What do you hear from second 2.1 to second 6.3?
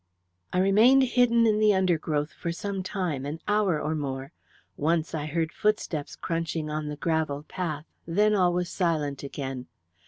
for some time an hour or more. Once I heard footsteps